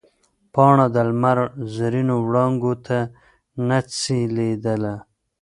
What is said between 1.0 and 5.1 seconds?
لمر زرینو وړانګو ته نڅېدله.